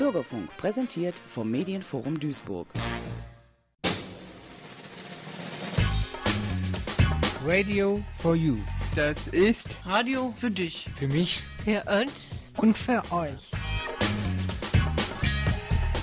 Bürgerfunk 0.00 0.48
präsentiert 0.56 1.14
vom 1.26 1.50
Medienforum 1.50 2.18
Duisburg. 2.18 2.66
Radio 7.44 8.02
for 8.18 8.34
You. 8.34 8.56
Das 8.96 9.28
ist 9.28 9.76
Radio 9.84 10.32
für 10.38 10.50
dich. 10.50 10.88
Für 10.96 11.06
mich. 11.06 11.42
Für 11.64 11.84
uns. 11.84 12.30
Und 12.56 12.78
für 12.78 13.02
euch. 13.12 13.50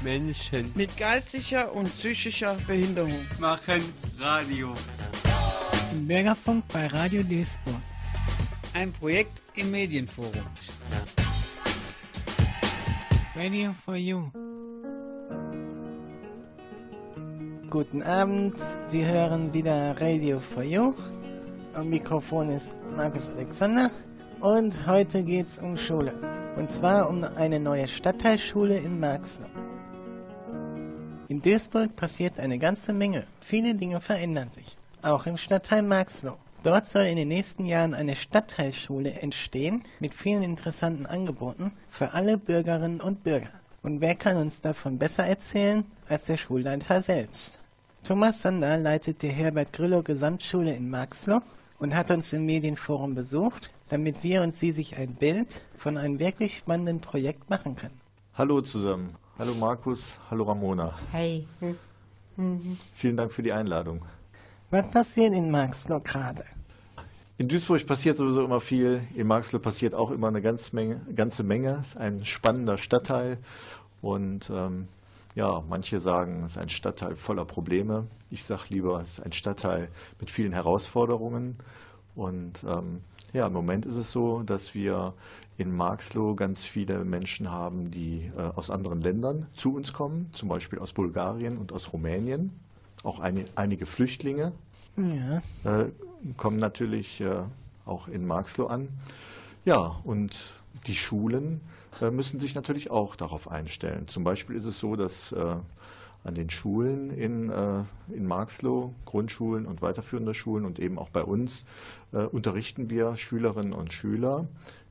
Menschen 0.04 0.72
mit 0.76 0.96
geistiger 0.96 1.74
und 1.74 1.90
psychischer 1.98 2.56
Behinderung 2.68 3.26
machen 3.40 3.82
Radio. 4.20 4.76
Im 5.92 6.06
Bürgerfunk 6.06 6.64
bei 6.72 6.86
Radio 6.86 7.24
Duisburg. 7.24 7.82
Ein 8.74 8.94
Projekt 8.94 9.42
im 9.56 9.72
Medienforum. 9.72 10.44
Radio 13.38 13.72
for 13.86 13.96
You. 13.96 14.32
Guten 17.70 18.02
Abend, 18.02 18.56
Sie 18.88 19.06
hören 19.06 19.54
wieder 19.54 19.96
Radio 20.02 20.40
for 20.40 20.64
You. 20.64 20.96
Am 21.76 21.88
Mikrofon 21.88 22.50
ist 22.50 22.76
Markus 22.96 23.30
Alexander 23.30 23.92
und 24.40 24.88
heute 24.88 25.22
geht's 25.22 25.60
um 25.60 25.78
Schule. 25.78 26.16
Und 26.56 26.72
zwar 26.72 27.08
um 27.08 27.24
eine 27.24 27.60
neue 27.60 27.88
Stadtteilschule 27.88 28.76
in 28.76 29.00
Marxloh. 29.00 29.46
In 31.28 31.40
Duisburg 31.40 31.96
passiert 31.96 32.40
eine 32.40 32.58
ganze 32.58 32.92
Menge. 32.92 33.28
Viele 33.40 33.76
Dinge 33.76 34.02
verändern 34.02 34.50
sich. 34.52 34.80
Auch 35.04 35.28
im 35.28 35.38
Stadtteil 35.38 35.84
Marxloh. 35.84 36.40
Dort 36.68 36.86
soll 36.86 37.04
in 37.04 37.16
den 37.16 37.30
nächsten 37.30 37.66
Jahren 37.66 37.94
eine 37.94 38.18
Stadtteilschule 38.18 39.22
entstehen 39.22 39.86
mit 40.02 40.14
vielen 40.14 40.44
interessanten 40.44 41.06
Angeboten 41.06 41.72
für 41.90 42.12
alle 42.12 42.38
Bürgerinnen 42.38 43.00
und 43.00 43.24
Bürger. 43.24 43.52
Und 43.84 44.02
wer 44.02 44.16
kann 44.16 44.36
uns 44.36 44.60
davon 44.60 44.98
besser 44.98 45.26
erzählen 45.26 45.86
als 46.10 46.26
der 46.26 46.36
Schulleiter 46.36 47.02
selbst? 47.02 47.60
Thomas 48.04 48.42
Sander 48.42 48.76
leitet 48.76 49.22
die 49.22 49.30
Herbert 49.30 49.72
Grillo 49.72 50.04
Gesamtschule 50.04 50.76
in 50.76 50.90
Marxloh 50.90 51.40
und 51.80 51.96
hat 51.96 52.12
uns 52.12 52.34
im 52.34 52.46
Medienforum 52.46 53.16
besucht, 53.16 53.72
damit 53.88 54.22
wir 54.26 54.42
und 54.42 54.54
Sie 54.54 54.74
sich 54.74 54.98
ein 54.98 55.14
Bild 55.14 55.62
von 55.78 55.96
einem 55.96 56.20
wirklich 56.20 56.58
spannenden 56.58 57.00
Projekt 57.00 57.50
machen 57.50 57.78
können. 57.78 58.02
Hallo 58.34 58.60
zusammen. 58.60 59.16
Hallo 59.40 59.54
Markus, 59.54 60.20
hallo 60.30 60.44
Ramona. 60.44 60.94
Hey. 61.14 61.48
Mhm. 62.36 62.78
Vielen 62.94 63.16
Dank 63.16 63.32
für 63.32 63.42
die 63.42 63.54
Einladung. 63.54 64.02
Was 64.70 64.92
passiert 64.92 65.34
in 65.34 65.50
Marxloh 65.50 66.02
gerade? 66.02 66.44
In 67.40 67.48
Duisburg 67.48 67.86
passiert 67.86 68.18
sowieso 68.18 68.44
immer 68.44 68.60
viel. 68.60 69.02
In 69.14 69.28
Marxloh 69.28 69.60
passiert 69.60 69.94
auch 69.94 70.10
immer 70.10 70.28
eine 70.28 70.42
ganze 70.42 70.76
Menge. 70.76 71.02
Ganze 71.16 71.44
Menge. 71.44 71.78
Es 71.82 71.90
ist 71.90 71.98
ein 71.98 72.26
spannender 72.26 72.80
Stadtteil. 72.80 73.38
Und 74.02 74.50
ähm, 74.50 74.88
ja, 75.36 75.64
manche 75.70 76.00
sagen, 76.00 76.44
es 76.46 76.54
ist 76.54 76.58
ein 76.58 76.70
Stadtteil 76.70 77.16
voller 77.16 77.46
Probleme. 77.46 78.08
Ich 78.32 78.44
sage 78.44 78.64
lieber, 78.70 79.00
es 79.00 79.20
ist 79.20 79.20
ein 79.20 79.34
Stadtteil 79.34 79.90
mit 80.20 80.32
vielen 80.32 80.52
Herausforderungen. 80.52 81.58
Und 82.16 82.64
ähm, 82.68 83.02
ja, 83.34 83.46
im 83.46 83.54
Moment 83.54 83.86
ist 83.86 83.98
es 83.98 84.12
so, 84.12 84.42
dass 84.42 84.74
wir 84.74 85.14
in 85.60 85.76
Marxloh 85.76 86.34
ganz 86.34 86.64
viele 86.64 87.06
Menschen 87.06 87.52
haben, 87.52 87.92
die 87.92 88.32
äh, 88.36 88.42
aus 88.56 88.72
anderen 88.72 89.02
Ländern 89.02 89.46
zu 89.54 89.76
uns 89.76 89.94
kommen, 89.94 90.30
zum 90.32 90.50
Beispiel 90.50 90.80
aus 90.80 90.92
Bulgarien 90.92 91.60
und 91.60 91.72
aus 91.72 91.94
Rumänien. 91.94 92.52
Auch 93.04 93.20
eine, 93.20 93.46
einige 93.54 93.86
Flüchtlinge 93.86 94.54
ja. 94.98 95.42
äh, 95.64 95.92
kommen 96.36 96.58
natürlich 96.58 97.22
äh, 97.22 97.44
auch 97.86 98.08
in 98.08 98.26
Marxloh 98.28 98.68
an. 98.68 98.90
Ja, 99.66 100.00
und 100.04 100.36
die 100.88 100.96
Schulen 100.96 101.62
äh, 102.02 102.12
müssen 102.12 102.40
sich 102.40 102.56
natürlich 102.56 102.92
auch 102.92 103.16
darauf 103.16 103.50
einstellen. 103.50 104.08
Zum 104.08 104.24
Beispiel 104.24 104.56
ist 104.56 104.66
es 104.66 104.80
so, 104.80 104.96
dass 104.96 105.32
äh, 105.32 105.56
an 106.24 106.36
den 106.36 106.50
Schulen 106.50 107.12
in, 107.12 107.54
in 108.10 108.28
Marxloh, 108.28 108.94
Grundschulen 109.06 109.66
und 109.66 109.82
weiterführende 109.82 110.34
Schulen 110.34 110.66
und 110.66 110.78
eben 110.78 111.00
auch 111.00 111.08
bei 111.08 111.24
uns, 111.24 111.64
unterrichten 112.12 112.90
wir 112.90 113.16
Schülerinnen 113.16 113.72
und 113.72 113.94
Schüler, 113.94 114.46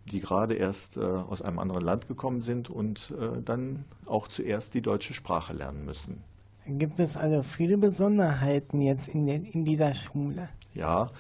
die 0.07 0.21
gerade 0.21 0.55
erst 0.55 0.97
aus 0.97 1.43
einem 1.43 1.59
anderen 1.59 1.83
Land 1.83 2.09
gekommen 2.09 2.41
sind 2.41 2.71
und 2.71 3.13
dann 3.45 3.85
auch 4.07 4.29
zuerst 4.29 4.73
die 4.73 4.81
deutsche 4.81 5.13
Sprache 5.13 5.53
lernen 5.53 5.85
müssen. 5.85 6.23
Gibt 6.67 6.99
es 7.01 7.17
also 7.17 7.43
viele 7.43 7.79
Besonderheiten 7.79 8.81
jetzt 8.81 9.09
in, 9.09 9.27
der, 9.27 9.37
in 9.37 9.65
dieser 9.65 9.95
Schule? 9.95 10.49
Ja, 10.75 11.11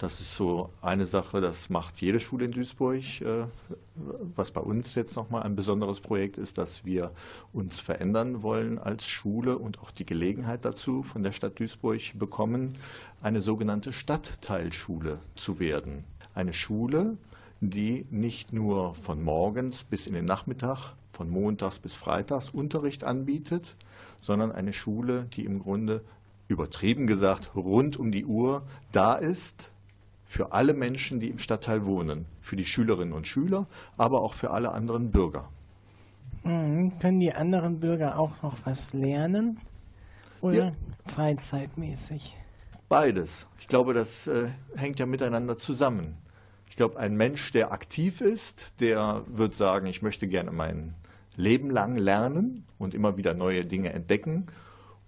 das 0.00 0.20
ist 0.20 0.34
so 0.34 0.70
eine 0.80 1.04
Sache, 1.04 1.40
das 1.40 1.68
macht 1.68 2.00
jede 2.00 2.20
Schule 2.20 2.46
in 2.46 2.52
Duisburg. 2.52 3.20
Äh, 3.20 3.44
was 3.94 4.50
bei 4.50 4.60
uns 4.60 4.94
jetzt 4.94 5.16
nochmal 5.16 5.42
ein 5.42 5.56
besonderes 5.56 6.00
Projekt 6.00 6.38
ist, 6.38 6.56
dass 6.56 6.84
wir 6.84 7.12
uns 7.52 7.80
verändern 7.80 8.42
wollen 8.42 8.78
als 8.78 9.06
Schule 9.06 9.58
und 9.58 9.78
auch 9.80 9.90
die 9.90 10.06
Gelegenheit 10.06 10.64
dazu 10.64 11.02
von 11.02 11.22
der 11.22 11.32
Stadt 11.32 11.58
Duisburg 11.58 12.00
bekommen, 12.18 12.74
eine 13.20 13.42
sogenannte 13.42 13.92
Stadtteilschule 13.92 15.18
zu 15.36 15.60
werden. 15.60 16.04
Eine 16.34 16.54
Schule, 16.54 17.18
die 17.60 18.06
nicht 18.10 18.52
nur 18.52 18.94
von 18.94 19.22
morgens 19.22 19.84
bis 19.84 20.06
in 20.06 20.14
den 20.14 20.24
Nachmittag, 20.24 20.94
von 21.10 21.28
montags 21.28 21.78
bis 21.78 21.94
freitags 21.94 22.50
Unterricht 22.50 23.04
anbietet, 23.04 23.76
sondern 24.20 24.52
eine 24.52 24.72
Schule, 24.72 25.26
die 25.34 25.44
im 25.44 25.58
Grunde 25.58 26.02
übertrieben 26.48 27.06
gesagt 27.06 27.54
rund 27.54 27.96
um 27.96 28.10
die 28.10 28.24
Uhr 28.24 28.62
da 28.92 29.14
ist 29.14 29.72
für 30.24 30.52
alle 30.52 30.74
Menschen, 30.74 31.20
die 31.20 31.28
im 31.28 31.38
Stadtteil 31.38 31.84
wohnen, 31.84 32.26
für 32.40 32.56
die 32.56 32.64
Schülerinnen 32.64 33.12
und 33.12 33.26
Schüler, 33.26 33.66
aber 33.96 34.22
auch 34.22 34.34
für 34.34 34.50
alle 34.50 34.72
anderen 34.72 35.10
Bürger. 35.10 35.48
Mhm. 36.44 36.98
Können 37.00 37.20
die 37.20 37.32
anderen 37.32 37.80
Bürger 37.80 38.18
auch 38.18 38.40
noch 38.42 38.56
was 38.64 38.92
lernen 38.92 39.58
oder 40.40 40.56
ja. 40.56 40.72
freizeitmäßig? 41.06 42.36
Beides. 42.88 43.46
Ich 43.58 43.68
glaube, 43.68 43.92
das 43.92 44.26
äh, 44.26 44.48
hängt 44.74 44.98
ja 44.98 45.06
miteinander 45.06 45.56
zusammen. 45.56 46.16
Ich 46.70 46.76
glaube, 46.76 46.98
ein 46.98 47.16
Mensch, 47.16 47.52
der 47.52 47.72
aktiv 47.72 48.22
ist, 48.22 48.80
der 48.80 49.24
wird 49.26 49.54
sagen, 49.54 49.86
ich 49.86 50.00
möchte 50.00 50.26
gerne 50.26 50.50
mein 50.50 50.94
Leben 51.36 51.68
lang 51.68 51.98
lernen 51.98 52.64
und 52.78 52.94
immer 52.94 53.16
wieder 53.16 53.34
neue 53.34 53.66
Dinge 53.66 53.92
entdecken 53.92 54.46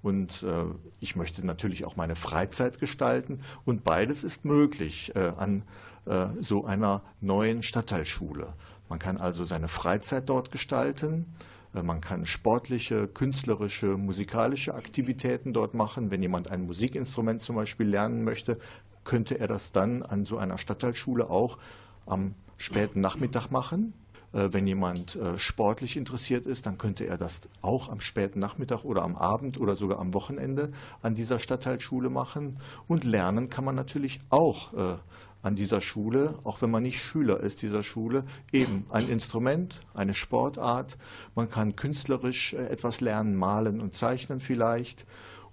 und 0.03 0.43
äh, 0.43 0.65
ich 1.01 1.17
möchte 1.17 1.47
natürlich 1.47 1.85
auch 1.85 1.97
meine 1.97 2.17
Freizeit 2.17 2.79
gestalten. 2.81 3.41
Und 3.65 3.85
beides 3.85 4.25
ist 4.25 4.45
möglich 4.45 5.15
äh, 5.15 5.33
an 5.39 5.63
äh, 6.07 6.27
so 6.41 6.65
einer 6.65 7.03
neuen 7.21 7.63
Stadtteilschule. 7.63 8.53
Man 8.89 8.99
kann 8.99 9.17
also 9.17 9.45
seine 9.45 9.69
Freizeit 9.69 10.29
dort 10.29 10.51
gestalten. 10.51 11.33
Äh, 11.73 11.83
man 11.85 12.01
kann 12.01 12.27
sportliche, 12.27 13.07
künstlerische, 13.07 13.97
musikalische 13.97 14.75
Aktivitäten 14.75 15.53
dort 15.53 15.75
machen. 15.75 16.11
Wenn 16.11 16.21
jemand 16.21 16.51
ein 16.51 16.67
Musikinstrument 16.67 17.41
zum 17.41 17.55
Beispiel 17.55 17.87
lernen 17.87 18.25
möchte, 18.25 18.59
könnte 19.05 19.39
er 19.39 19.49
das 19.49 19.73
dann 19.73 20.03
an 20.03 20.25
so 20.25 20.39
einer 20.39 20.59
Stadtteilschule 20.59 21.29
auch 21.29 21.59
am 22.07 22.35
späten 22.57 23.01
Nachmittag 23.01 23.51
machen. 23.51 23.95
Äh, 24.33 24.49
wenn 24.53 24.67
jemand 24.67 25.17
äh, 25.17 25.39
sportlich 25.39 25.97
interessiert 25.97 26.47
ist, 26.47 26.67
dann 26.67 26.79
könnte 26.79 27.05
er 27.07 27.19
das 27.19 27.43
auch 27.61 27.89
am 27.89 28.01
späten 28.01 28.39
Nachmittag 28.39 28.85
oder 28.85 29.03
am 29.03 29.17
Abend 29.17 29.61
oder 29.61 29.77
sogar 29.77 29.99
am 29.99 30.15
Wochenende 30.15 30.73
an 31.03 31.15
dieser 31.15 31.39
Stadtteilschule 31.39 32.11
machen. 32.11 32.59
Und 32.89 33.05
lernen 33.05 33.51
kann 33.51 33.65
man 33.65 33.75
natürlich 33.75 34.21
auch 34.31 34.73
äh, 34.73 34.97
an 35.43 35.57
dieser 35.57 35.81
Schule, 35.81 36.39
auch 36.45 36.63
wenn 36.63 36.71
man 36.71 36.85
nicht 36.85 37.01
Schüler 37.03 37.41
ist 37.41 37.63
dieser 37.63 37.83
Schule, 37.83 38.25
eben 38.53 38.87
ein 38.91 39.09
Instrument, 39.09 39.81
eine 39.93 40.15
Sportart. 40.15 40.97
Man 41.35 41.51
kann 41.51 41.75
künstlerisch 41.75 42.55
etwas 42.55 43.01
lernen, 43.01 43.35
malen 43.35 43.81
und 43.81 43.93
zeichnen 43.93 44.41
vielleicht. 44.41 45.05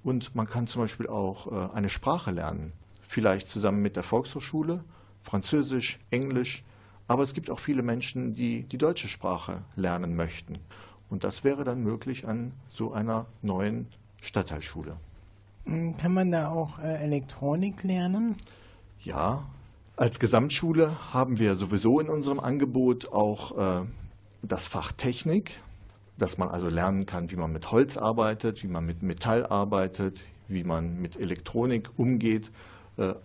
Und 0.04 0.36
man 0.36 0.48
kann 0.48 0.68
zum 0.68 0.84
Beispiel 0.84 1.08
auch 1.08 1.72
eine 1.74 1.90
Sprache 1.90 2.30
lernen, 2.30 2.72
vielleicht 3.10 3.48
zusammen 3.48 3.82
mit 3.82 3.96
der 3.96 4.04
Volkshochschule, 4.04 4.84
Französisch, 5.20 6.00
Englisch, 6.12 6.64
aber 7.08 7.24
es 7.24 7.34
gibt 7.34 7.50
auch 7.50 7.60
viele 7.60 7.82
Menschen, 7.82 8.36
die 8.36 8.64
die 8.64 8.78
deutsche 8.78 9.08
Sprache 9.08 9.64
lernen 9.76 10.16
möchten. 10.16 10.60
Und 11.10 11.24
das 11.24 11.44
wäre 11.44 11.64
dann 11.64 11.82
möglich 11.82 12.28
an 12.28 12.52
so 12.70 12.94
einer 12.94 13.26
neuen 13.42 13.88
Stadtteilschule. 14.22 14.96
Hm, 15.66 15.98
kann 15.98 16.14
man 16.14 16.30
da 16.32 16.50
auch 16.50 16.78
äh, 16.78 17.04
Elektronik 17.04 17.84
lernen? 17.84 18.36
Ja, 19.02 19.44
als 19.98 20.20
Gesamtschule 20.20 21.12
haben 21.12 21.40
wir 21.40 21.56
sowieso 21.56 22.00
in 22.00 22.10
unserem 22.10 22.40
Angebot 22.40 23.12
auch 23.12 23.58
äh, 23.82 23.86
das 24.44 24.68
Fach 24.68 24.92
Technik, 24.92 25.50
dass 26.20 26.38
man 26.38 26.50
also 26.50 26.70
lernen 26.70 27.08
kann, 27.08 27.32
wie 27.32 27.38
man 27.38 27.52
mit 27.52 27.72
Holz 27.72 27.98
arbeitet, 27.98 28.62
wie 28.62 28.68
man 28.68 28.86
mit 28.86 29.02
Metall 29.02 29.48
arbeitet, 29.48 30.20
wie 30.48 30.64
man 30.64 31.02
mit 31.02 31.20
Elektronik 31.20 31.90
umgeht 31.98 32.52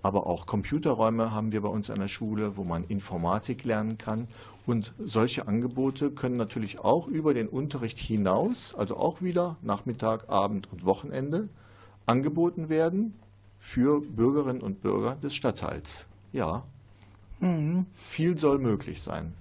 aber 0.02 0.26
auch 0.26 0.46
Computerräume 0.46 1.32
haben 1.32 1.52
wir 1.52 1.60
bei 1.62 1.68
uns 1.68 1.90
an 1.90 1.98
der 1.98 2.08
Schule, 2.08 2.56
wo 2.56 2.64
man 2.64 2.84
Informatik 2.84 3.64
lernen 3.64 3.98
kann. 3.98 4.28
Und 4.66 4.94
solche 4.98 5.46
Angebote 5.46 6.10
können 6.10 6.36
natürlich 6.36 6.78
auch 6.78 7.08
über 7.08 7.34
den 7.34 7.48
Unterricht 7.48 7.98
hinaus, 7.98 8.74
also 8.74 8.96
auch 8.96 9.20
wieder 9.20 9.56
Nachmittag, 9.62 10.28
Abend 10.28 10.72
und 10.72 10.84
Wochenende, 10.84 11.48
angeboten 12.06 12.68
werden 12.68 13.14
für 13.58 14.00
Bürgerinnen 14.00 14.62
und 14.62 14.80
Bürger 14.80 15.16
des 15.16 15.34
Stadtteils. 15.34 16.06
Ja, 16.32 16.64
mhm. 17.40 17.86
viel 17.94 18.38
soll 18.38 18.58
möglich 18.58 19.02
sein. 19.02 19.34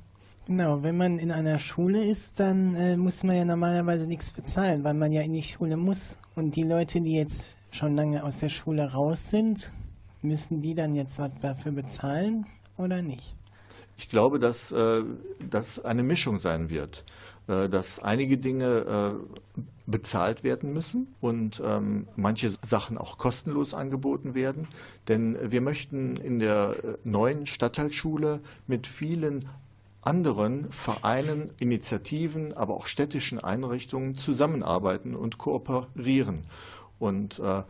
Genau, 0.46 0.84
wenn 0.84 0.98
man 0.98 1.20
in 1.20 1.32
einer 1.32 1.58
Schule 1.58 2.04
ist, 2.04 2.40
dann 2.40 2.76
äh, 2.76 2.98
muss 2.98 3.24
man 3.24 3.38
ja 3.38 3.46
normalerweise 3.46 4.08
nichts 4.08 4.32
bezahlen, 4.32 4.84
weil 4.84 4.94
man 4.94 5.12
ja 5.14 5.22
in 5.22 5.32
die 5.32 5.42
Schule 5.42 5.78
muss. 5.78 6.18
Und 6.36 6.58
die 6.58 6.64
Leute, 6.64 7.00
die 7.00 7.16
jetzt 7.16 7.56
schon 7.72 7.96
lange 7.96 8.24
aus 8.24 8.40
der 8.40 8.50
Schule 8.50 8.92
raus 8.92 9.30
sind, 9.30 9.72
müssen 10.24 10.62
die 10.62 10.76
dann 10.76 10.96
jetzt 10.96 11.20
was 11.20 11.32
dafür 11.42 11.72
bezahlen 11.72 12.46
oder 12.78 13.02
nicht? 13.02 13.36
Ich 13.98 14.10
glaube, 14.10 14.40
dass 14.40 14.72
äh, 14.72 15.04
das 15.50 15.84
eine 15.84 16.04
Mischung 16.04 16.40
sein 16.40 16.70
wird, 16.70 17.04
äh, 17.48 17.70
dass 17.70 18.00
einige 18.00 18.38
Dinge 18.38 18.66
äh, 18.66 19.62
bezahlt 19.86 20.44
werden 20.44 20.74
müssen 20.74 21.14
und 21.20 21.62
ähm, 21.66 22.08
manche 22.16 22.52
Sachen 22.66 22.98
auch 22.98 23.18
kostenlos 23.18 23.74
angeboten 23.74 24.34
werden. 24.34 24.68
Denn 25.08 25.38
wir 25.52 25.62
möchten 25.62 26.16
in 26.16 26.40
der 26.40 26.76
äh, 26.84 26.98
neuen 27.04 27.46
Stadtteilschule 27.46 28.40
mit 28.66 28.88
vielen 28.88 29.46
anderen 30.02 30.72
Vereinen, 30.72 31.52
Initiativen, 31.60 32.56
aber 32.56 32.76
auch 32.76 32.88
städtischen 32.88 33.40
Einrichtungen 33.40 34.16
zusammenarbeiten 34.16 35.16
und 35.16 35.38
kooperieren. 35.38 36.44
Und 37.00 37.40
äh, 37.40 37.64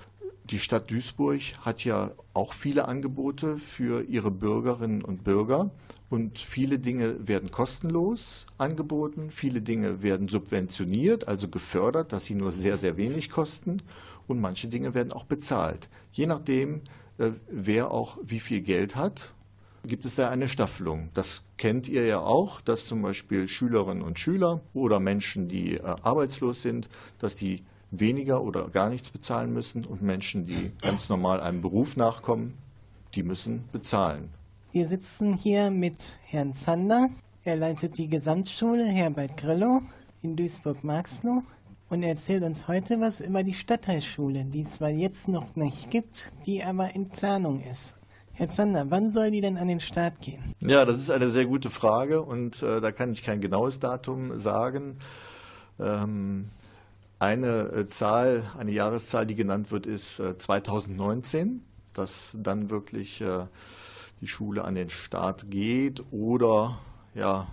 die 0.49 0.59
Stadt 0.59 0.91
Duisburg 0.91 1.41
hat 1.61 1.83
ja 1.83 2.11
auch 2.33 2.53
viele 2.53 2.87
Angebote 2.87 3.59
für 3.59 4.03
ihre 4.03 4.31
Bürgerinnen 4.31 5.01
und 5.01 5.23
Bürger 5.23 5.71
und 6.09 6.37
viele 6.37 6.79
Dinge 6.79 7.27
werden 7.27 7.49
kostenlos 7.49 8.45
angeboten, 8.57 9.31
viele 9.31 9.61
Dinge 9.61 10.01
werden 10.01 10.27
subventioniert, 10.27 11.27
also 11.27 11.47
gefördert, 11.47 12.11
dass 12.11 12.25
sie 12.25 12.35
nur 12.35 12.51
sehr, 12.51 12.77
sehr 12.77 12.97
wenig 12.97 13.29
kosten 13.29 13.81
und 14.27 14.41
manche 14.41 14.67
Dinge 14.67 14.93
werden 14.93 15.13
auch 15.13 15.25
bezahlt. 15.25 15.89
Je 16.11 16.25
nachdem, 16.25 16.81
äh, 17.17 17.31
wer 17.49 17.91
auch 17.91 18.17
wie 18.23 18.39
viel 18.39 18.61
Geld 18.61 18.95
hat 18.95 19.33
gibt 19.85 20.05
es 20.05 20.15
da 20.15 20.29
eine 20.29 20.47
Staffelung. 20.47 21.09
Das 21.13 21.43
kennt 21.57 21.87
ihr 21.87 22.05
ja 22.05 22.19
auch, 22.19 22.61
dass 22.61 22.85
zum 22.85 23.01
Beispiel 23.01 23.47
Schülerinnen 23.47 24.01
und 24.01 24.17
Schüler 24.17 24.61
oder 24.73 24.99
Menschen, 24.99 25.47
die 25.47 25.75
äh, 25.75 25.81
arbeitslos 25.81 26.61
sind, 26.61 26.89
dass 27.19 27.35
die 27.35 27.63
weniger 27.99 28.43
oder 28.43 28.67
gar 28.69 28.89
nichts 28.89 29.09
bezahlen 29.09 29.53
müssen 29.53 29.85
und 29.85 30.01
Menschen, 30.01 30.45
die 30.45 30.71
ganz 30.81 31.09
normal 31.09 31.39
einem 31.39 31.61
Beruf 31.61 31.95
nachkommen, 31.95 32.55
die 33.13 33.23
müssen 33.23 33.65
bezahlen. 33.71 34.29
Wir 34.71 34.87
sitzen 34.87 35.35
hier 35.35 35.69
mit 35.69 36.17
Herrn 36.25 36.55
Zander. 36.55 37.09
Er 37.43 37.55
leitet 37.55 37.97
die 37.97 38.07
Gesamtschule 38.07 38.85
Herbert 38.85 39.37
Grillo 39.37 39.81
in 40.23 40.35
Duisburg-Marxloh 40.35 41.43
und 41.89 42.01
er 42.01 42.09
erzählt 42.09 42.43
uns 42.43 42.67
heute 42.67 42.99
was 42.99 43.21
über 43.21 43.43
die 43.43 43.53
Stadtteilschule, 43.53 44.45
die 44.45 44.61
es 44.61 44.73
zwar 44.73 44.89
jetzt 44.89 45.27
noch 45.27 45.55
nicht 45.55 45.91
gibt, 45.91 46.31
die 46.45 46.63
aber 46.63 46.95
in 46.95 47.09
Planung 47.09 47.59
ist. 47.59 47.95
Herr 48.35 48.47
Zander, 48.47 48.89
wann 48.89 49.11
soll 49.11 49.29
die 49.29 49.41
denn 49.41 49.57
an 49.57 49.67
den 49.67 49.79
Start 49.79 50.19
gehen? 50.21 50.41
Ja, 50.59 50.85
das 50.85 50.97
ist 50.97 51.11
eine 51.11 51.27
sehr 51.27 51.45
gute 51.45 51.69
Frage 51.69 52.23
und 52.23 52.63
äh, 52.63 52.81
da 52.81 52.91
kann 52.91 53.11
ich 53.11 53.21
kein 53.21 53.41
genaues 53.41 53.77
Datum 53.77 54.39
sagen. 54.39 54.97
Ähm, 55.79 56.49
eine 57.23 57.71
äh, 57.71 57.87
Zahl, 57.87 58.43
eine 58.57 58.71
Jahreszahl, 58.71 59.25
die 59.25 59.35
genannt 59.35 59.71
wird, 59.71 59.85
ist 59.85 60.19
äh, 60.19 60.37
2019, 60.37 61.63
dass 61.93 62.35
dann 62.37 62.69
wirklich 62.69 63.21
äh, 63.21 63.45
die 64.19 64.27
Schule 64.27 64.65
an 64.65 64.75
den 64.75 64.89
Start 64.89 65.49
geht 65.49 66.03
oder 66.11 66.79
ja 67.15 67.47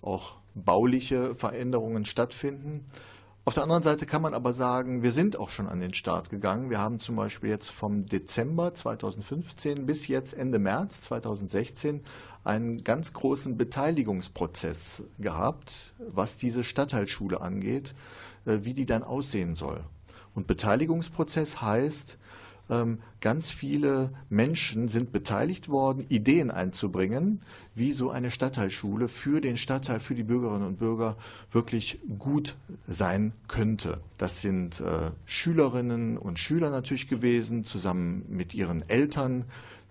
auch 0.00 0.38
bauliche 0.54 1.34
Veränderungen 1.34 2.06
stattfinden. 2.06 2.86
Auf 3.46 3.54
der 3.54 3.62
anderen 3.62 3.82
Seite 3.82 4.04
kann 4.04 4.20
man 4.20 4.34
aber 4.34 4.52
sagen, 4.52 5.02
wir 5.02 5.12
sind 5.12 5.38
auch 5.38 5.48
schon 5.48 5.66
an 5.66 5.80
den 5.80 5.94
Start 5.94 6.28
gegangen. 6.28 6.68
Wir 6.68 6.78
haben 6.78 7.00
zum 7.00 7.16
Beispiel 7.16 7.48
jetzt 7.48 7.70
vom 7.70 8.04
Dezember 8.04 8.74
2015 8.74 9.86
bis 9.86 10.08
jetzt 10.08 10.34
Ende 10.34 10.58
März 10.58 11.00
2016 11.02 12.02
einen 12.44 12.84
ganz 12.84 13.14
großen 13.14 13.56
Beteiligungsprozess 13.56 15.04
gehabt, 15.18 15.94
was 15.98 16.36
diese 16.36 16.64
Stadtteilschule 16.64 17.40
angeht, 17.40 17.94
äh, 18.44 18.58
wie 18.62 18.74
die 18.74 18.86
dann 18.86 19.02
aussehen 19.02 19.54
soll. 19.54 19.84
Und 20.34 20.46
Beteiligungsprozess 20.46 21.62
heißt, 21.62 22.18
ganz 23.20 23.50
viele 23.50 24.12
Menschen 24.28 24.88
sind 24.88 25.12
beteiligt 25.12 25.68
worden, 25.68 26.06
Ideen 26.08 26.50
einzubringen, 26.50 27.42
wie 27.74 27.92
so 27.92 28.10
eine 28.10 28.30
Stadtteilschule 28.30 29.08
für 29.08 29.40
den 29.40 29.56
Stadtteil, 29.56 30.00
für 30.00 30.14
die 30.14 30.22
Bürgerinnen 30.22 30.66
und 30.66 30.78
Bürger 30.78 31.16
wirklich 31.50 31.98
gut 32.18 32.56
sein 32.86 33.32
könnte. 33.48 34.00
Das 34.18 34.40
sind 34.40 34.80
äh, 34.80 35.10
Schülerinnen 35.26 36.16
und 36.16 36.38
Schüler 36.38 36.70
natürlich 36.70 37.08
gewesen, 37.08 37.64
zusammen 37.64 38.24
mit 38.28 38.54
ihren 38.54 38.88
Eltern. 38.88 39.44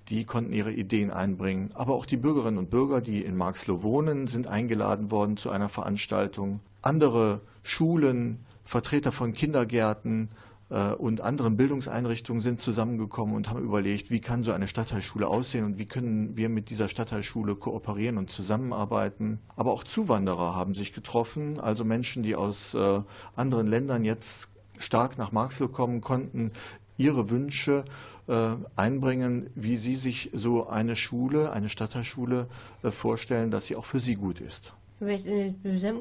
Die 0.07 0.25
konnten 0.25 0.53
ihre 0.53 0.71
Ideen 0.71 1.11
einbringen. 1.11 1.71
Aber 1.73 1.93
auch 1.93 2.05
die 2.05 2.17
Bürgerinnen 2.17 2.57
und 2.57 2.69
Bürger, 2.69 3.01
die 3.01 3.21
in 3.21 3.35
Marxloh 3.37 3.83
wohnen, 3.83 4.27
sind 4.27 4.47
eingeladen 4.47 5.11
worden 5.11 5.37
zu 5.37 5.51
einer 5.51 5.69
Veranstaltung. 5.69 6.61
Andere 6.81 7.41
Schulen, 7.61 8.39
Vertreter 8.63 9.11
von 9.11 9.33
Kindergärten, 9.33 10.29
und 10.69 11.21
anderen 11.21 11.57
Bildungseinrichtungen 11.57 12.41
sind 12.41 12.61
zusammengekommen 12.61 13.35
und 13.35 13.49
haben 13.49 13.63
überlegt, 13.63 14.11
wie 14.11 14.21
kann 14.21 14.43
so 14.43 14.51
eine 14.51 14.67
Stadtteilschule 14.67 15.27
aussehen 15.27 15.65
und 15.65 15.79
wie 15.79 15.85
können 15.85 16.37
wir 16.37 16.47
mit 16.47 16.69
dieser 16.69 16.89
Stadtteilschule 16.89 17.55
kooperieren 17.55 18.17
und 18.17 18.29
zusammenarbeiten. 18.29 19.39
Aber 19.55 19.71
auch 19.71 19.83
Zuwanderer 19.83 20.55
haben 20.55 20.75
sich 20.75 20.93
getroffen, 20.93 21.59
also 21.59 21.85
Menschen, 21.85 22.21
die 22.21 22.35
aus 22.35 22.75
äh, 22.75 23.01
anderen 23.35 23.65
Ländern 23.65 24.05
jetzt 24.05 24.49
stark 24.77 25.17
nach 25.17 25.31
Marxloh 25.31 25.69
kommen 25.69 26.01
konnten, 26.01 26.51
ihre 26.97 27.29
Wünsche 27.31 27.85
äh, 28.27 28.51
einbringen, 28.75 29.49
wie 29.55 29.77
sie 29.77 29.95
sich 29.95 30.29
so 30.33 30.67
eine 30.67 30.95
Schule, 30.95 31.51
eine 31.51 31.69
Stadtteilschule 31.69 32.47
äh, 32.83 32.91
vorstellen, 32.91 33.49
dass 33.49 33.65
sie 33.65 33.75
auch 33.75 33.85
für 33.85 33.99
sie 33.99 34.15
gut 34.15 34.39
ist. 34.39 34.73
Wird 34.99 35.25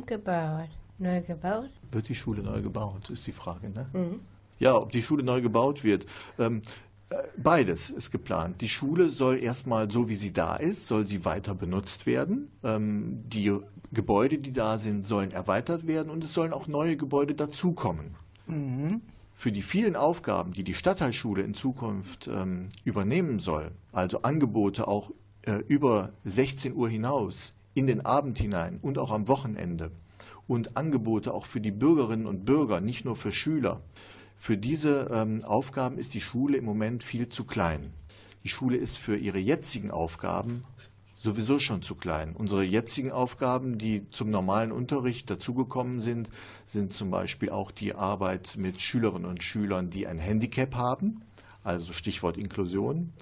gebaut? 0.06 0.68
Neu 0.98 1.22
gebaut? 1.22 1.70
Wird 1.90 2.08
die 2.08 2.14
Schule 2.14 2.42
neu 2.42 2.60
gebaut, 2.60 3.08
ist 3.10 3.26
die 3.26 3.32
Frage, 3.32 3.70
ne? 3.70 3.86
Mhm. 3.92 4.20
Ja, 4.58 4.76
ob 4.76 4.92
die 4.92 5.02
Schule 5.02 5.22
neu 5.22 5.40
gebaut 5.40 5.84
wird. 5.84 6.06
Ähm, 6.38 6.62
äh, 7.10 7.16
Beides 7.36 7.90
ist 7.90 8.10
geplant. 8.10 8.60
Die 8.60 8.68
Schule 8.68 9.08
soll 9.08 9.42
erstmal 9.42 9.90
so, 9.90 10.08
wie 10.08 10.16
sie 10.16 10.32
da 10.32 10.56
ist, 10.56 10.86
soll 10.86 11.06
sie 11.06 11.24
weiter 11.24 11.54
benutzt 11.54 12.06
werden. 12.06 12.50
Ähm, 12.62 13.22
die 13.26 13.56
Gebäude, 13.92 14.38
die 14.38 14.52
da 14.52 14.78
sind, 14.78 15.06
sollen 15.06 15.30
erweitert 15.30 15.86
werden 15.86 16.10
und 16.10 16.24
es 16.24 16.34
sollen 16.34 16.52
auch 16.52 16.66
neue 16.66 16.96
Gebäude 16.96 17.34
dazukommen. 17.34 18.16
Mhm. 18.46 19.02
Für 19.34 19.52
die 19.52 19.62
vielen 19.62 19.94
Aufgaben, 19.94 20.52
die 20.52 20.64
die 20.64 20.74
Stadtteilschule 20.74 21.42
in 21.42 21.54
Zukunft 21.54 22.28
ähm, 22.28 22.68
übernehmen 22.84 23.38
soll, 23.38 23.70
also 23.92 24.22
Angebote 24.22 24.88
auch 24.88 25.12
äh, 25.42 25.58
über 25.68 26.10
16 26.24 26.74
Uhr 26.74 26.88
hinaus, 26.88 27.54
in 27.74 27.86
den 27.86 28.04
Abend 28.04 28.38
hinein 28.38 28.80
und 28.82 28.98
auch 28.98 29.12
am 29.12 29.28
Wochenende 29.28 29.92
und 30.48 30.76
Angebote 30.76 31.32
auch 31.32 31.46
für 31.46 31.60
die 31.60 31.70
Bürgerinnen 31.70 32.26
und 32.26 32.44
Bürger, 32.44 32.80
nicht 32.80 33.04
nur 33.04 33.14
für 33.14 33.30
Schüler, 33.30 33.80
für 34.38 34.56
diese 34.56 35.10
ähm, 35.12 35.44
Aufgaben 35.44 35.98
ist 35.98 36.14
die 36.14 36.20
Schule 36.20 36.56
im 36.56 36.64
Moment 36.64 37.04
viel 37.04 37.28
zu 37.28 37.44
klein. 37.44 37.92
Die 38.44 38.48
Schule 38.48 38.76
ist 38.76 38.98
für 38.98 39.16
ihre 39.16 39.38
jetzigen 39.38 39.90
Aufgaben 39.90 40.64
sowieso 41.14 41.58
schon 41.58 41.82
zu 41.82 41.96
klein. 41.96 42.34
Unsere 42.36 42.62
jetzigen 42.62 43.10
Aufgaben, 43.10 43.76
die 43.76 44.08
zum 44.10 44.30
normalen 44.30 44.70
Unterricht 44.70 45.28
dazugekommen 45.28 46.00
sind, 46.00 46.30
sind 46.64 46.92
zum 46.92 47.10
Beispiel 47.10 47.50
auch 47.50 47.72
die 47.72 47.94
Arbeit 47.94 48.54
mit 48.56 48.80
Schülerinnen 48.80 49.28
und 49.28 49.42
Schülern, 49.42 49.90
die 49.90 50.06
ein 50.06 50.18
Handicap 50.18 50.76
haben, 50.76 51.22
also 51.64 51.92
Stichwort 51.92 52.36
Inklusion. 52.36 53.12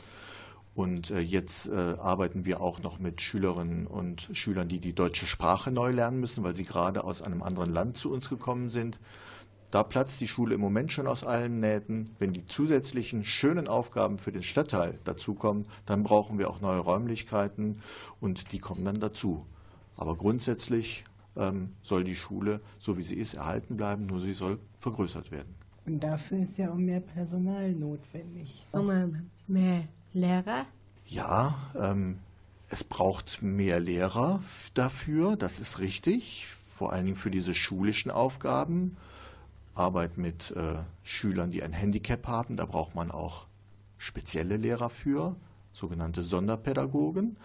Und 0.74 1.10
äh, 1.10 1.20
jetzt 1.20 1.68
äh, 1.68 1.72
arbeiten 1.72 2.44
wir 2.44 2.60
auch 2.60 2.82
noch 2.82 2.98
mit 2.98 3.22
Schülerinnen 3.22 3.86
und 3.86 4.28
Schülern, 4.34 4.68
die 4.68 4.78
die 4.78 4.92
deutsche 4.92 5.24
Sprache 5.24 5.70
neu 5.70 5.90
lernen 5.90 6.20
müssen, 6.20 6.44
weil 6.44 6.54
sie 6.54 6.64
gerade 6.64 7.02
aus 7.02 7.22
einem 7.22 7.42
anderen 7.42 7.72
Land 7.72 7.96
zu 7.96 8.12
uns 8.12 8.28
gekommen 8.28 8.68
sind. 8.68 9.00
Da 9.70 9.82
platzt 9.82 10.20
die 10.20 10.28
Schule 10.28 10.54
im 10.54 10.60
Moment 10.60 10.92
schon 10.92 11.06
aus 11.06 11.24
allen 11.24 11.60
Nähten. 11.60 12.10
Wenn 12.18 12.32
die 12.32 12.46
zusätzlichen 12.46 13.24
schönen 13.24 13.68
Aufgaben 13.68 14.18
für 14.18 14.32
den 14.32 14.42
Stadtteil 14.42 14.98
dazukommen, 15.04 15.66
dann 15.86 16.02
brauchen 16.02 16.38
wir 16.38 16.48
auch 16.48 16.60
neue 16.60 16.78
Räumlichkeiten 16.78 17.80
und 18.20 18.52
die 18.52 18.58
kommen 18.58 18.84
dann 18.84 19.00
dazu. 19.00 19.44
Aber 19.96 20.16
grundsätzlich 20.16 21.04
ähm, 21.36 21.74
soll 21.82 22.04
die 22.04 22.14
Schule, 22.14 22.60
so 22.78 22.96
wie 22.96 23.02
sie 23.02 23.16
ist, 23.16 23.34
erhalten 23.34 23.76
bleiben, 23.76 24.06
nur 24.06 24.20
sie 24.20 24.32
soll 24.32 24.58
vergrößert 24.78 25.30
werden. 25.30 25.54
Und 25.86 26.00
dafür 26.00 26.38
ist 26.38 26.58
ja 26.58 26.70
auch 26.70 26.76
mehr 26.76 27.00
Personal 27.00 27.72
notwendig. 27.72 28.66
Und 28.72 29.28
mehr 29.46 29.84
Lehrer? 30.12 30.66
Ja, 31.06 31.54
ähm, 31.78 32.18
es 32.68 32.82
braucht 32.82 33.42
mehr 33.42 33.78
Lehrer 33.78 34.40
dafür, 34.74 35.36
das 35.36 35.60
ist 35.60 35.78
richtig, 35.78 36.46
vor 36.46 36.92
allen 36.92 37.04
Dingen 37.04 37.16
für 37.16 37.30
diese 37.30 37.54
schulischen 37.54 38.10
Aufgaben. 38.10 38.96
Arbeit 39.76 40.18
mit 40.18 40.52
äh, 40.52 40.78
Schülern, 41.02 41.50
die 41.50 41.62
ein 41.62 41.72
Handicap 41.72 42.26
haben. 42.26 42.56
Da 42.56 42.66
braucht 42.66 42.94
man 42.94 43.10
auch 43.10 43.46
spezielle 43.98 44.56
Lehrer 44.56 44.90
für, 44.90 45.36
sogenannte 45.72 46.22
Sonderpädagogen. 46.22 47.36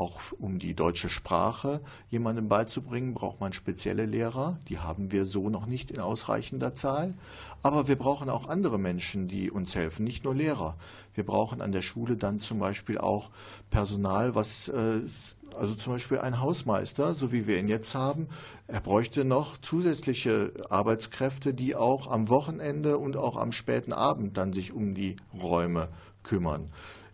Auch 0.00 0.20
um 0.38 0.58
die 0.58 0.74
deutsche 0.74 1.10
Sprache 1.10 1.80
jemandem 2.08 2.48
beizubringen, 2.48 3.14
braucht 3.14 3.40
man 3.40 3.52
spezielle 3.52 4.06
Lehrer. 4.06 4.58
Die 4.68 4.78
haben 4.78 5.12
wir 5.12 5.26
so 5.26 5.50
noch 5.50 5.66
nicht 5.66 5.90
in 5.90 6.00
ausreichender 6.00 6.74
Zahl. 6.74 7.14
Aber 7.62 7.86
wir 7.86 7.96
brauchen 7.96 8.30
auch 8.30 8.48
andere 8.48 8.78
Menschen, 8.78 9.28
die 9.28 9.50
uns 9.50 9.74
helfen, 9.74 10.04
nicht 10.04 10.24
nur 10.24 10.34
Lehrer. 10.34 10.76
Wir 11.14 11.24
brauchen 11.24 11.60
an 11.60 11.72
der 11.72 11.82
Schule 11.82 12.16
dann 12.16 12.40
zum 12.40 12.58
Beispiel 12.58 12.96
auch 12.96 13.30
Personal, 13.68 14.34
was 14.34 14.68
äh, 14.68 15.02
also 15.58 15.74
zum 15.74 15.92
Beispiel 15.92 16.18
ein 16.18 16.40
Hausmeister, 16.40 17.12
so 17.14 17.32
wie 17.32 17.46
wir 17.46 17.58
ihn 17.58 17.68
jetzt 17.68 17.94
haben, 17.94 18.28
er 18.66 18.80
bräuchte 18.80 19.24
noch 19.24 19.58
zusätzliche 19.58 20.52
Arbeitskräfte, 20.70 21.52
die 21.52 21.74
auch 21.74 22.10
am 22.10 22.28
Wochenende 22.28 22.96
und 22.96 23.16
auch 23.16 23.36
am 23.36 23.52
späten 23.52 23.92
Abend 23.92 24.36
dann 24.38 24.52
sich 24.52 24.72
um 24.72 24.94
die 24.94 25.16
Räume 25.38 25.88
kümmern. 26.22 26.70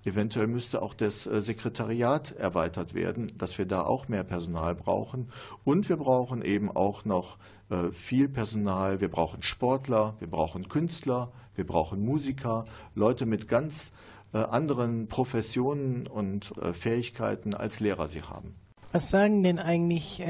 Eventuell 0.07 0.47
müsste 0.47 0.83
auch 0.83 0.95
das 0.95 1.27
äh, 1.27 1.41
Sekretariat 1.41 2.31
erweitert 2.31 2.95
werden, 2.95 3.33
dass 3.37 3.59
wir 3.59 3.67
da 3.67 3.83
auch 3.83 4.07
mehr 4.07 4.23
Personal 4.23 4.77
brauchen. 4.77 5.33
Und 5.65 5.89
wir 5.89 5.97
brauchen 5.97 6.43
eben 6.43 6.71
auch 6.71 7.05
noch 7.05 7.39
äh, 7.71 7.91
viel 7.91 8.29
Personal. 8.29 9.01
Wir 9.01 9.11
brauchen 9.11 9.43
Sportler, 9.43 10.15
wir 10.21 10.31
brauchen 10.31 10.69
Künstler, 10.69 11.33
wir 11.57 11.67
brauchen 11.67 12.05
Musiker, 12.05 12.67
Leute 12.95 13.27
mit 13.27 13.49
ganz 13.49 13.91
äh, 14.33 14.39
anderen 14.39 15.09
Professionen 15.09 16.07
und 16.07 16.53
Fähigkeiten 16.73 17.55
als 17.55 17.81
Lehrer 17.81 18.07
sie 18.07 18.23
haben. 18.23 18.55
Was 18.93 19.11
sagen 19.11 19.43
denn 19.43 19.59
eigentlich 19.59 20.23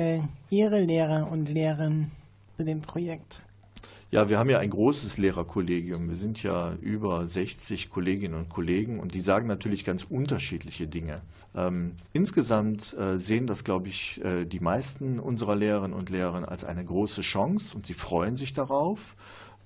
Ihre 0.50 0.80
Lehrer 0.80 1.30
und 1.30 1.48
Lehrerinnen 1.48 2.10
zu 2.56 2.64
dem 2.64 2.80
Projekt? 2.80 3.42
Ja, 4.12 4.28
wir 4.28 4.38
haben 4.38 4.48
ja 4.48 4.60
ein 4.60 4.70
großes 4.70 5.18
Lehrerkollegium. 5.18 6.08
Wir 6.08 6.14
sind 6.14 6.40
ja 6.40 6.74
über 6.80 7.26
60 7.26 7.90
Kolleginnen 7.90 8.34
und 8.34 8.48
Kollegen 8.48 9.00
und 9.00 9.14
die 9.14 9.20
sagen 9.20 9.48
natürlich 9.48 9.84
ganz 9.84 10.04
unterschiedliche 10.04 10.86
Dinge. 10.86 11.22
Ähm, 11.56 11.96
insgesamt 12.12 12.94
äh, 12.94 13.18
sehen 13.18 13.48
das, 13.48 13.64
glaube 13.64 13.88
ich, 13.88 14.24
äh, 14.24 14.44
die 14.44 14.60
meisten 14.60 15.18
unserer 15.18 15.56
Lehrerinnen 15.56 15.96
und 15.96 16.08
Lehrer 16.10 16.48
als 16.48 16.62
eine 16.62 16.84
große 16.84 17.22
Chance 17.22 17.74
und 17.74 17.84
sie 17.84 17.94
freuen 17.94 18.36
sich 18.36 18.52
darauf, 18.52 19.16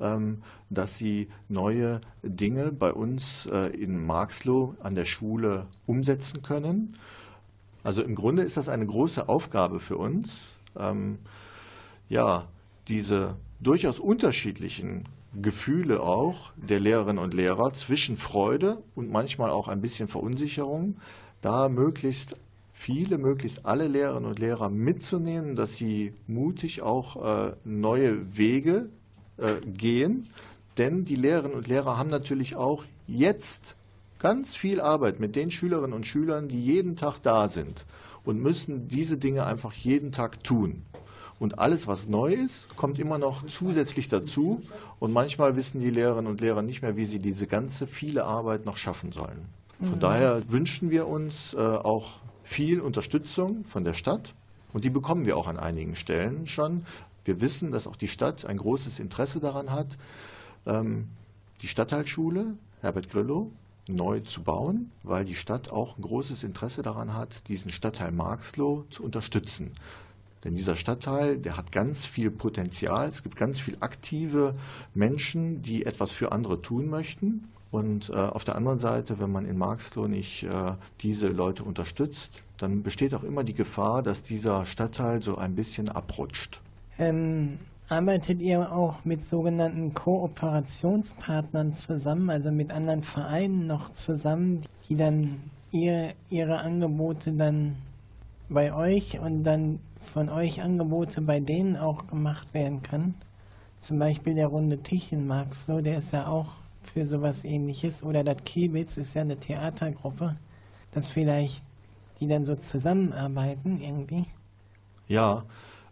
ähm, 0.00 0.42
dass 0.70 0.96
sie 0.96 1.28
neue 1.50 2.00
Dinge 2.22 2.72
bei 2.72 2.94
uns 2.94 3.44
äh, 3.44 3.66
in 3.76 4.06
Marxloh 4.06 4.74
an 4.82 4.94
der 4.94 5.04
Schule 5.04 5.66
umsetzen 5.86 6.40
können. 6.40 6.96
Also 7.82 8.02
im 8.02 8.14
Grunde 8.14 8.42
ist 8.42 8.56
das 8.56 8.70
eine 8.70 8.86
große 8.86 9.28
Aufgabe 9.28 9.80
für 9.80 9.98
uns. 9.98 10.54
Ähm, 10.78 11.18
ja, 12.08 12.48
diese 12.88 13.36
durchaus 13.60 13.98
unterschiedlichen 13.98 15.04
Gefühle 15.40 16.02
auch 16.02 16.52
der 16.56 16.80
Lehrerinnen 16.80 17.22
und 17.22 17.34
Lehrer 17.34 17.72
zwischen 17.72 18.16
Freude 18.16 18.82
und 18.94 19.10
manchmal 19.10 19.50
auch 19.50 19.68
ein 19.68 19.80
bisschen 19.80 20.08
Verunsicherung, 20.08 20.96
da 21.40 21.68
möglichst 21.68 22.36
viele, 22.72 23.18
möglichst 23.18 23.66
alle 23.66 23.86
Lehrerinnen 23.86 24.28
und 24.28 24.38
Lehrer 24.38 24.70
mitzunehmen, 24.70 25.54
dass 25.54 25.76
sie 25.76 26.14
mutig 26.26 26.82
auch 26.82 27.48
äh, 27.48 27.52
neue 27.64 28.36
Wege 28.36 28.88
äh, 29.36 29.60
gehen. 29.66 30.26
Denn 30.78 31.04
die 31.04 31.16
Lehrerinnen 31.16 31.56
und 31.56 31.68
Lehrer 31.68 31.98
haben 31.98 32.10
natürlich 32.10 32.56
auch 32.56 32.84
jetzt 33.06 33.76
ganz 34.18 34.56
viel 34.56 34.80
Arbeit 34.80 35.20
mit 35.20 35.36
den 35.36 35.50
Schülerinnen 35.50 35.92
und 35.92 36.06
Schülern, 36.06 36.48
die 36.48 36.62
jeden 36.62 36.96
Tag 36.96 37.20
da 37.22 37.48
sind 37.48 37.86
und 38.24 38.40
müssen 38.40 38.88
diese 38.88 39.16
Dinge 39.16 39.46
einfach 39.46 39.72
jeden 39.72 40.12
Tag 40.12 40.42
tun. 40.42 40.82
Und 41.40 41.58
alles, 41.58 41.86
was 41.86 42.06
neu 42.06 42.34
ist, 42.34 42.68
kommt 42.76 42.98
immer 42.98 43.16
noch 43.16 43.46
zusätzlich 43.46 44.08
dazu. 44.08 44.60
Und 44.98 45.12
manchmal 45.12 45.56
wissen 45.56 45.80
die 45.80 45.90
Lehrerinnen 45.90 46.30
und 46.30 46.42
Lehrer 46.42 46.60
nicht 46.60 46.82
mehr, 46.82 46.96
wie 46.96 47.06
sie 47.06 47.18
diese 47.18 47.46
ganze 47.46 47.86
viele 47.86 48.24
Arbeit 48.24 48.66
noch 48.66 48.76
schaffen 48.76 49.10
sollen. 49.10 49.46
Von 49.80 49.94
mhm. 49.94 50.00
daher 50.00 50.42
wünschen 50.52 50.90
wir 50.90 51.08
uns 51.08 51.54
äh, 51.54 51.58
auch 51.58 52.20
viel 52.44 52.80
Unterstützung 52.80 53.64
von 53.64 53.84
der 53.84 53.94
Stadt. 53.94 54.34
Und 54.74 54.84
die 54.84 54.90
bekommen 54.90 55.24
wir 55.24 55.38
auch 55.38 55.48
an 55.48 55.56
einigen 55.56 55.96
Stellen 55.96 56.46
schon. 56.46 56.84
Wir 57.24 57.40
wissen, 57.40 57.70
dass 57.70 57.86
auch 57.86 57.96
die 57.96 58.08
Stadt 58.08 58.44
ein 58.44 58.58
großes 58.58 59.00
Interesse 59.00 59.40
daran 59.40 59.72
hat, 59.72 59.96
ähm, 60.66 61.08
die 61.62 61.68
Stadtteilschule 61.68 62.54
Herbert 62.82 63.10
Grillo 63.10 63.50
neu 63.88 64.20
zu 64.20 64.42
bauen, 64.42 64.92
weil 65.02 65.24
die 65.24 65.34
Stadt 65.34 65.72
auch 65.72 65.96
ein 65.96 66.02
großes 66.02 66.44
Interesse 66.44 66.82
daran 66.82 67.14
hat, 67.14 67.48
diesen 67.48 67.70
Stadtteil 67.70 68.12
Marxloh 68.12 68.84
zu 68.90 69.02
unterstützen. 69.02 69.72
Denn 70.44 70.54
dieser 70.54 70.74
Stadtteil, 70.74 71.36
der 71.36 71.56
hat 71.56 71.70
ganz 71.70 72.06
viel 72.06 72.30
Potenzial. 72.30 73.08
Es 73.08 73.22
gibt 73.22 73.36
ganz 73.36 73.60
viele 73.60 73.82
aktive 73.82 74.54
Menschen, 74.94 75.62
die 75.62 75.84
etwas 75.84 76.12
für 76.12 76.32
andere 76.32 76.62
tun 76.62 76.88
möchten. 76.88 77.48
Und 77.70 78.10
äh, 78.10 78.16
auf 78.16 78.44
der 78.44 78.56
anderen 78.56 78.78
Seite, 78.78 79.20
wenn 79.20 79.30
man 79.30 79.46
in 79.46 79.56
Marxloh 79.56 80.08
nicht 80.08 80.42
äh, 80.44 80.72
diese 81.02 81.28
Leute 81.28 81.62
unterstützt, 81.62 82.42
dann 82.56 82.82
besteht 82.82 83.14
auch 83.14 83.22
immer 83.22 83.44
die 83.44 83.54
Gefahr, 83.54 84.02
dass 84.02 84.22
dieser 84.22 84.64
Stadtteil 84.64 85.22
so 85.22 85.36
ein 85.36 85.54
bisschen 85.54 85.88
abrutscht. 85.88 86.60
Ähm, 86.98 87.58
arbeitet 87.88 88.42
ihr 88.42 88.72
auch 88.72 89.04
mit 89.04 89.24
sogenannten 89.24 89.94
Kooperationspartnern 89.94 91.74
zusammen, 91.74 92.28
also 92.28 92.50
mit 92.50 92.72
anderen 92.72 93.02
Vereinen 93.02 93.66
noch 93.66 93.92
zusammen, 93.92 94.62
die 94.88 94.96
dann 94.96 95.40
ihre, 95.70 96.14
ihre 96.28 96.58
Angebote 96.58 97.32
dann 97.32 97.76
bei 98.48 98.74
euch 98.74 99.20
und 99.20 99.44
dann 99.44 99.78
von 100.00 100.28
euch 100.28 100.62
Angebote 100.62 101.20
bei 101.20 101.40
denen 101.40 101.76
auch 101.76 102.06
gemacht 102.06 102.52
werden 102.52 102.82
kann. 102.82 103.14
Zum 103.80 103.98
Beispiel 103.98 104.34
der 104.34 104.48
runde 104.48 104.82
Tisch 104.82 105.12
in 105.12 105.26
Marxloh, 105.26 105.80
der 105.80 105.98
ist 105.98 106.12
ja 106.12 106.26
auch 106.26 106.48
für 106.82 107.04
sowas 107.04 107.44
ähnliches. 107.44 108.02
Oder 108.02 108.24
das 108.24 108.38
Kiebitz 108.44 108.96
ist 108.96 109.14
ja 109.14 109.22
eine 109.22 109.38
Theatergruppe, 109.38 110.36
dass 110.92 111.08
vielleicht 111.08 111.62
die 112.18 112.28
dann 112.28 112.44
so 112.44 112.54
zusammenarbeiten 112.56 113.80
irgendwie. 113.80 114.26
Ja, 115.08 115.44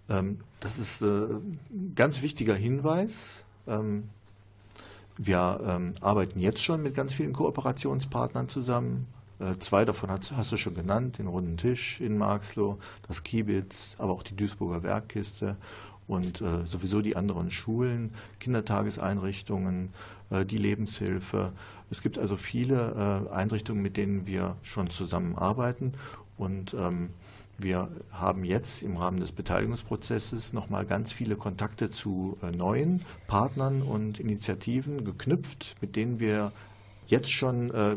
ähm, 0.08 0.40
das 0.60 0.78
ist 0.78 1.02
äh, 1.02 1.06
ein 1.06 1.92
ganz 1.94 2.22
wichtiger 2.22 2.54
Hinweis. 2.54 3.44
Ähm, 3.66 4.10
wir 5.16 5.60
ähm, 5.64 5.92
arbeiten 6.00 6.38
jetzt 6.38 6.62
schon 6.62 6.82
mit 6.82 6.94
ganz 6.94 7.12
vielen 7.12 7.32
Kooperationspartnern 7.32 8.48
zusammen. 8.48 9.06
Äh, 9.40 9.58
zwei 9.58 9.84
davon 9.84 10.10
hast, 10.10 10.36
hast, 10.36 10.52
du 10.52 10.56
schon 10.56 10.74
genannt, 10.74 11.18
den 11.18 11.26
runden 11.26 11.56
Tisch 11.56 12.00
in 12.00 12.18
Marxloh, 12.18 12.78
das 13.06 13.22
Kiebitz, 13.22 13.94
aber 13.98 14.12
auch 14.12 14.22
die 14.22 14.34
Duisburger 14.34 14.82
Werkkiste 14.82 15.56
und 16.08 16.40
äh, 16.40 16.64
sowieso 16.64 17.02
die 17.02 17.16
anderen 17.16 17.50
Schulen, 17.50 18.12
Kindertageseinrichtungen, 18.40 19.90
äh, 20.30 20.44
die 20.44 20.58
Lebenshilfe. 20.58 21.52
Es 21.90 22.02
gibt 22.02 22.18
also 22.18 22.36
viele 22.36 23.28
äh, 23.30 23.32
Einrichtungen, 23.32 23.82
mit 23.82 23.96
denen 23.96 24.26
wir 24.26 24.56
schon 24.62 24.90
zusammenarbeiten 24.90 25.94
und 26.36 26.74
ähm, 26.74 27.10
wir 27.60 27.88
haben 28.12 28.44
jetzt 28.44 28.82
im 28.84 28.96
Rahmen 28.96 29.18
des 29.18 29.32
Beteiligungsprozesses 29.32 30.52
nochmal 30.52 30.86
ganz 30.86 31.12
viele 31.12 31.34
Kontakte 31.34 31.90
zu 31.90 32.38
äh, 32.40 32.52
neuen 32.52 33.02
Partnern 33.26 33.82
und 33.82 34.20
Initiativen 34.20 35.04
geknüpft, 35.04 35.74
mit 35.80 35.96
denen 35.96 36.20
wir 36.20 36.52
jetzt 37.08 37.32
schon 37.32 37.70
äh, 37.70 37.96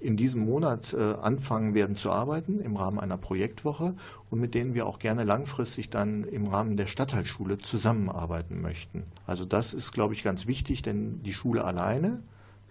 in 0.00 0.16
diesem 0.16 0.44
Monat 0.44 0.94
äh, 0.94 1.14
anfangen 1.20 1.74
werden 1.74 1.96
zu 1.96 2.10
arbeiten 2.10 2.60
im 2.60 2.76
Rahmen 2.76 3.00
einer 3.00 3.16
Projektwoche 3.16 3.94
und 4.30 4.40
mit 4.40 4.54
denen 4.54 4.74
wir 4.74 4.86
auch 4.86 4.98
gerne 4.98 5.24
langfristig 5.24 5.90
dann 5.90 6.24
im 6.24 6.46
Rahmen 6.46 6.76
der 6.76 6.86
Stadtteilschule 6.86 7.58
zusammenarbeiten 7.58 8.60
möchten. 8.60 9.04
Also 9.26 9.44
das 9.44 9.72
ist, 9.74 9.92
glaube 9.92 10.14
ich, 10.14 10.22
ganz 10.22 10.46
wichtig, 10.46 10.82
denn 10.82 11.22
die 11.22 11.32
Schule 11.32 11.64
alleine 11.64 12.22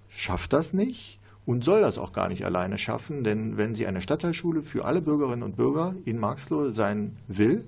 schafft 0.08 0.54
das 0.54 0.72
nicht 0.72 1.20
und 1.46 1.64
soll 1.64 1.82
das 1.82 1.98
auch 1.98 2.12
gar 2.12 2.30
nicht 2.30 2.46
alleine 2.46 2.78
schaffen, 2.78 3.24
denn 3.24 3.58
wenn 3.58 3.74
sie 3.74 3.88
eine 3.88 4.02
Stadtteilschule 4.02 4.62
für 4.62 4.86
alle 4.86 5.02
Bürgerinnen 5.02 5.44
und 5.44 5.56
Bürger 5.56 5.96
in 6.06 6.20
Marxloh 6.20 6.72
sein 6.72 7.18
will, 7.28 7.66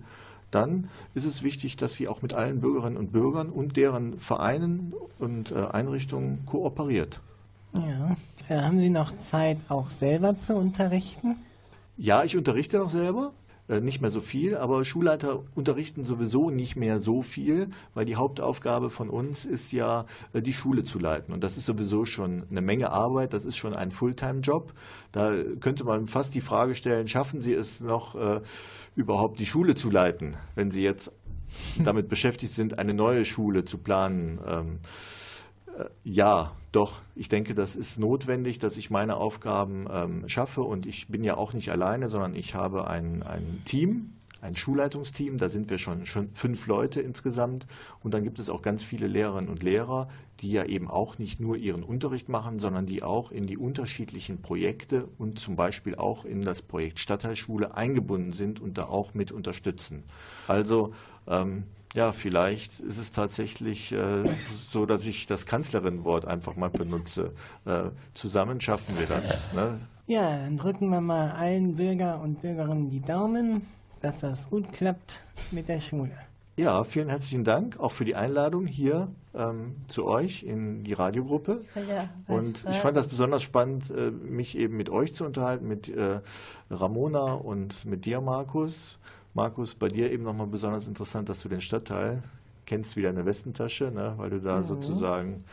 dann 0.52 0.90
ist 1.16 1.26
es 1.26 1.42
wichtig, 1.42 1.78
dass 1.78 1.96
sie 1.96 2.08
auch 2.08 2.22
mit 2.22 2.36
allen 2.36 2.60
Bürgerinnen 2.60 2.98
und 2.98 3.12
Bürgern 3.12 3.50
und 3.50 3.76
deren 3.76 4.20
Vereinen 4.20 4.94
und 5.18 5.52
äh, 5.52 5.56
Einrichtungen 5.72 6.46
kooperiert. 6.46 7.22
Ja. 7.74 8.16
Äh, 8.50 8.62
haben 8.62 8.80
Sie 8.80 8.90
noch 8.90 9.18
Zeit, 9.20 9.58
auch 9.70 9.90
selber 9.90 10.38
zu 10.38 10.56
unterrichten? 10.56 11.38
Ja, 11.98 12.24
ich 12.24 12.36
unterrichte 12.38 12.78
noch 12.78 12.90
selber. 12.90 13.34
Äh, 13.70 13.80
nicht 13.80 14.02
mehr 14.02 14.10
so 14.10 14.20
viel, 14.20 14.58
aber 14.58 14.84
Schulleiter 14.84 15.42
unterrichten 15.56 16.04
sowieso 16.04 16.50
nicht 16.50 16.76
mehr 16.76 17.00
so 17.00 17.22
viel, 17.22 17.70
weil 17.94 18.04
die 18.04 18.18
Hauptaufgabe 18.18 18.90
von 18.90 19.10
uns 19.10 19.46
ist 19.46 19.72
ja, 19.72 20.06
äh, 20.34 20.42
die 20.42 20.52
Schule 20.52 20.84
zu 20.84 21.00
leiten. 21.00 21.34
Und 21.34 21.46
das 21.46 21.56
ist 21.56 21.66
sowieso 21.66 22.04
schon 22.04 22.44
eine 22.50 22.62
Menge 22.62 22.90
Arbeit, 22.90 23.32
das 23.32 23.46
ist 23.46 23.56
schon 23.56 23.74
ein 23.74 23.92
Fulltime-Job. 23.92 24.74
Da 25.14 25.34
könnte 25.62 25.86
man 25.86 26.08
fast 26.08 26.36
die 26.36 26.42
Frage 26.42 26.76
stellen, 26.76 27.08
schaffen 27.08 27.42
Sie 27.42 27.54
es 27.54 27.80
noch 27.80 28.16
äh, 28.16 28.42
überhaupt 28.96 29.40
die 29.40 29.46
Schule 29.46 29.76
zu 29.76 29.90
leiten, 29.90 30.36
wenn 30.56 30.70
Sie 30.70 30.84
jetzt 30.84 31.14
damit 31.84 32.10
beschäftigt 32.10 32.54
sind, 32.54 32.80
eine 32.80 32.94
neue 32.94 33.24
Schule 33.24 33.64
zu 33.64 33.78
planen? 33.78 34.40
Ähm, 34.46 34.80
äh, 35.78 35.86
ja, 36.04 36.52
doch, 36.74 37.02
ich 37.16 37.30
denke, 37.30 37.54
das 37.54 37.76
ist 37.76 38.00
notwendig, 38.00 38.58
dass 38.58 38.76
ich 38.78 38.90
meine 38.90 39.16
Aufgaben 39.16 39.86
ähm, 39.90 40.28
schaffe 40.28 40.62
und 40.62 40.86
ich 40.86 41.08
bin 41.08 41.24
ja 41.24 41.38
auch 41.38 41.54
nicht 41.54 41.70
alleine, 41.70 42.10
sondern 42.10 42.36
ich 42.36 42.56
habe 42.56 42.88
ein, 42.88 43.24
ein 43.24 43.62
Team 43.64 44.14
ein 44.44 44.58
Schulleitungsteam, 44.58 45.38
da 45.38 45.48
sind 45.48 45.70
wir 45.70 45.78
schon, 45.78 46.06
schon 46.06 46.30
fünf 46.34 46.68
Leute 46.68 47.00
insgesamt. 47.00 47.66
Und 48.02 48.14
dann 48.14 48.24
gibt 48.24 48.40
es 48.40 48.50
auch 48.50 48.62
ganz 48.62 48.84
viele 48.84 49.08
Lehrerinnen 49.08 49.50
und 49.50 49.64
Lehrer, 49.64 50.10
die 50.42 50.52
ja 50.52 50.66
eben 50.66 50.90
auch 50.90 51.18
nicht 51.18 51.40
nur 51.40 51.56
ihren 51.56 51.82
Unterricht 51.82 52.28
machen, 52.28 52.60
sondern 52.60 52.86
die 52.86 53.04
auch 53.04 53.32
in 53.32 53.48
die 53.48 53.58
unterschiedlichen 53.58 54.42
Projekte 54.42 55.08
und 55.18 55.40
zum 55.40 55.56
Beispiel 55.56 55.96
auch 55.96 56.26
in 56.26 56.42
das 56.42 56.62
Projekt 56.62 57.00
Stadtteilschule 57.00 57.78
eingebunden 57.78 58.34
sind 58.34 58.60
und 58.60 58.78
da 58.78 58.84
auch 58.84 59.14
mit 59.14 59.32
unterstützen. 59.32 60.04
Also 60.48 60.92
ähm, 61.26 61.64
ja, 61.94 62.12
vielleicht 62.12 62.80
ist 62.80 62.98
es 62.98 63.12
tatsächlich 63.12 63.92
äh, 63.92 64.24
so, 64.52 64.86
dass 64.86 65.06
ich 65.06 65.28
das 65.28 65.46
Kanzlerinnenwort 65.46 66.26
einfach 66.26 66.56
mal 66.56 66.70
benutze. 66.70 67.32
Äh, 67.66 67.90
zusammen 68.14 68.60
schaffen 68.62 68.98
wir 69.00 69.08
das. 69.08 69.54
Ne? 69.54 69.80
Ja, 70.08 70.38
dann 70.38 70.58
drücken 70.58 70.90
wir 70.90 71.02
mal 71.02 71.32
allen 71.32 71.76
Bürger 71.76 72.20
und 72.20 72.42
Bürgerinnen 72.42 72.90
die 72.90 73.02
Daumen, 73.02 73.62
dass 74.02 74.20
das 74.20 74.50
gut 74.50 74.72
klappt 74.74 75.22
mit 75.52 75.68
der 75.68 75.80
Schule. 75.80 76.18
Ja, 76.56 76.84
vielen 76.84 77.10
herzlichen 77.10 77.44
Dank 77.44 77.80
auch 77.80 77.92
für 77.92 78.06
die 78.06 78.16
Einladung 78.16 78.68
hier 78.68 79.08
ähm, 79.34 79.76
zu 79.88 80.06
euch 80.06 80.44
in 80.44 80.84
die 80.84 80.94
Radiogruppe. 80.94 81.64
Ja, 81.90 82.10
und 82.28 82.64
ich 82.70 82.78
fand 82.78 82.96
das 82.96 83.08
besonders 83.08 83.42
spannend, 83.42 83.90
äh, 83.90 84.12
mich 84.12 84.56
eben 84.58 84.78
mit 84.78 84.92
euch 84.92 85.16
zu 85.16 85.26
unterhalten, 85.26 85.68
mit 85.68 85.90
äh, 85.90 86.20
Ramona 86.70 87.34
und 87.34 87.86
mit 87.86 88.06
dir, 88.06 88.22
Markus. 88.22 89.00
Markus, 89.34 89.74
bei 89.74 89.88
dir 89.88 90.12
eben 90.12 90.24
nochmal 90.24 90.48
besonders 90.48 90.88
interessant, 90.88 91.30
dass 91.30 91.40
du 91.40 91.50
den 91.50 91.62
Stadtteil 91.62 92.22
kennst 92.66 92.96
wie 92.96 93.02
deine 93.02 93.26
Westentasche, 93.26 93.92
ne, 93.92 94.14
weil 94.18 94.30
du 94.30 94.40
da 94.40 94.60
mhm. 94.60 94.66
sozusagen 94.66 95.44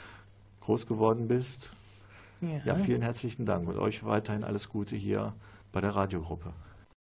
groß 0.60 0.86
geworden 0.86 1.28
bist. 1.28 1.72
Ja. 2.40 2.60
ja, 2.64 2.74
vielen 2.76 3.02
herzlichen 3.02 3.44
Dank 3.44 3.68
und 3.68 3.78
euch 3.78 4.04
weiterhin 4.04 4.44
alles 4.44 4.68
Gute 4.68 4.96
hier 4.96 5.34
bei 5.72 5.80
der 5.80 5.94
Radiogruppe. 5.94 6.52